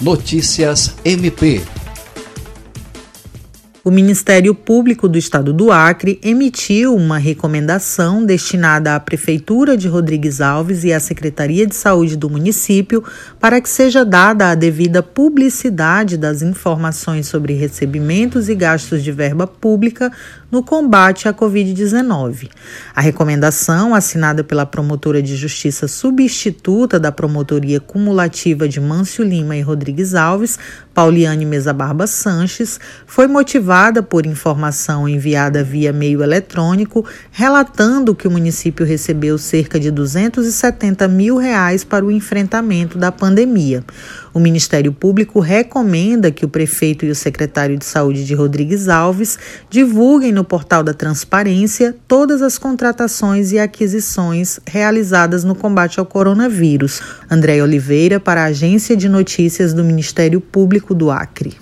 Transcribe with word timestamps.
Notícias 0.00 0.94
MP 1.04 1.77
o 3.84 3.90
Ministério 3.90 4.54
Público 4.54 5.08
do 5.08 5.16
Estado 5.16 5.52
do 5.52 5.70
Acre 5.70 6.18
emitiu 6.22 6.94
uma 6.94 7.16
recomendação 7.16 8.24
destinada 8.24 8.94
à 8.94 9.00
Prefeitura 9.00 9.76
de 9.76 9.86
Rodrigues 9.86 10.40
Alves 10.40 10.84
e 10.84 10.92
à 10.92 10.98
Secretaria 10.98 11.66
de 11.66 11.74
Saúde 11.74 12.16
do 12.16 12.28
município 12.28 13.04
para 13.38 13.60
que 13.60 13.68
seja 13.68 14.04
dada 14.04 14.50
a 14.50 14.54
devida 14.54 15.02
publicidade 15.02 16.16
das 16.16 16.42
informações 16.42 17.28
sobre 17.28 17.54
recebimentos 17.54 18.48
e 18.48 18.54
gastos 18.54 19.02
de 19.02 19.12
verba 19.12 19.46
pública 19.46 20.10
no 20.50 20.62
combate 20.62 21.28
à 21.28 21.34
Covid-19. 21.34 22.48
A 22.94 23.00
recomendação, 23.00 23.94
assinada 23.94 24.42
pela 24.42 24.66
promotora 24.66 25.22
de 25.22 25.36
justiça 25.36 25.86
substituta 25.86 26.98
da 26.98 27.12
Promotoria 27.12 27.80
Cumulativa 27.80 28.66
de 28.68 28.80
Mâncio 28.80 29.22
Lima 29.22 29.56
e 29.56 29.60
Rodrigues 29.60 30.14
Alves, 30.14 30.58
Pauliane 30.98 31.46
Mesa 31.46 31.72
Barba 31.72 32.08
Sanches, 32.08 32.80
foi 33.06 33.28
motivada 33.28 34.02
por 34.02 34.26
informação 34.26 35.08
enviada 35.08 35.62
via 35.62 35.92
meio 35.92 36.24
eletrônico, 36.24 37.06
relatando 37.30 38.16
que 38.16 38.26
o 38.26 38.30
município 38.32 38.84
recebeu 38.84 39.38
cerca 39.38 39.78
de 39.78 39.92
270 39.92 41.06
mil 41.06 41.36
reais 41.36 41.84
para 41.84 42.04
o 42.04 42.10
enfrentamento 42.10 42.98
da 42.98 43.12
pandemia. 43.12 43.84
O 44.38 44.40
Ministério 44.40 44.92
Público 44.92 45.40
recomenda 45.40 46.30
que 46.30 46.44
o 46.44 46.48
prefeito 46.48 47.04
e 47.04 47.10
o 47.10 47.14
secretário 47.14 47.76
de 47.76 47.84
Saúde 47.84 48.24
de 48.24 48.34
Rodrigues 48.34 48.88
Alves 48.88 49.36
divulguem 49.68 50.30
no 50.30 50.44
portal 50.44 50.84
da 50.84 50.94
Transparência 50.94 51.96
todas 52.06 52.40
as 52.40 52.56
contratações 52.56 53.50
e 53.50 53.58
aquisições 53.58 54.60
realizadas 54.64 55.42
no 55.42 55.56
combate 55.56 55.98
ao 55.98 56.06
coronavírus. 56.06 57.00
André 57.28 57.60
Oliveira, 57.60 58.20
para 58.20 58.42
a 58.42 58.44
Agência 58.44 58.96
de 58.96 59.08
Notícias 59.08 59.74
do 59.74 59.82
Ministério 59.82 60.40
Público 60.40 60.94
do 60.94 61.10
Acre. 61.10 61.52